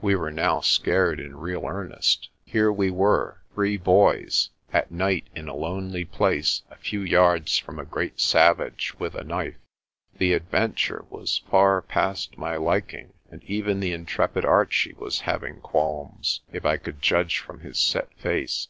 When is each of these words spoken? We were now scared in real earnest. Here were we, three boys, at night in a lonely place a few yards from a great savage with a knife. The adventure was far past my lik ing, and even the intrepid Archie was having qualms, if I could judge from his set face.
We 0.00 0.14
were 0.14 0.30
now 0.30 0.60
scared 0.60 1.18
in 1.18 1.34
real 1.36 1.66
earnest. 1.66 2.28
Here 2.44 2.72
were 2.72 3.34
we, 3.34 3.34
three 3.54 3.76
boys, 3.76 4.50
at 4.72 4.92
night 4.92 5.26
in 5.34 5.48
a 5.48 5.56
lonely 5.56 6.04
place 6.04 6.62
a 6.70 6.76
few 6.76 7.00
yards 7.00 7.58
from 7.58 7.80
a 7.80 7.84
great 7.84 8.20
savage 8.20 8.94
with 9.00 9.16
a 9.16 9.24
knife. 9.24 9.56
The 10.16 10.34
adventure 10.34 11.04
was 11.10 11.42
far 11.50 11.82
past 11.82 12.38
my 12.38 12.56
lik 12.56 12.94
ing, 12.94 13.14
and 13.28 13.42
even 13.42 13.80
the 13.80 13.92
intrepid 13.92 14.44
Archie 14.44 14.94
was 15.00 15.22
having 15.22 15.56
qualms, 15.60 16.42
if 16.52 16.64
I 16.64 16.76
could 16.76 17.02
judge 17.02 17.38
from 17.38 17.58
his 17.62 17.80
set 17.80 18.14
face. 18.14 18.68